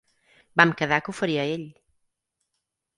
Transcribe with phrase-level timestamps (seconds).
[0.61, 1.69] Vam quedar que ho faria ell.